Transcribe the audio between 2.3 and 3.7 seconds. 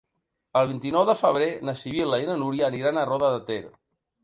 na Núria aniran a Roda de Ter.